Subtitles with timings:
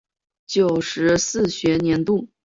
[0.47, 2.27] 九十四学年度